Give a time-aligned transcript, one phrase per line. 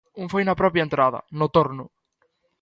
[0.23, 1.85] Un foi na propia entrada, no torno.